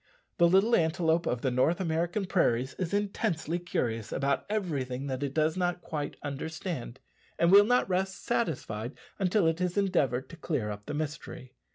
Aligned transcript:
The 0.39 0.47
little 0.49 0.75
antelope 0.75 1.27
of 1.27 1.41
the 1.43 1.51
North 1.51 1.79
American 1.79 2.25
prairies 2.25 2.73
is 2.79 2.91
intensely 2.91 3.59
curious 3.59 4.11
about 4.11 4.47
everything 4.49 5.05
that 5.05 5.21
it 5.21 5.31
does 5.35 5.55
not 5.55 5.83
quite 5.83 6.15
understand, 6.23 6.99
and 7.37 7.51
will 7.51 7.65
not 7.65 7.87
rest 7.87 8.25
satisfied 8.25 8.97
until 9.19 9.45
it 9.45 9.59
has 9.59 9.77
endeavoured 9.77 10.27
to 10.29 10.37
clear 10.37 10.71
up 10.71 10.87
the 10.87 10.95
mystery. 10.95 11.53